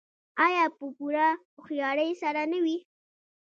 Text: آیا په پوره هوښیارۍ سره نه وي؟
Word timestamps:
آیا 0.45 0.65
په 0.77 0.85
پوره 0.97 1.27
هوښیارۍ 1.55 2.11
سره 2.21 2.41
نه 2.51 2.59
وي؟ 2.63 2.77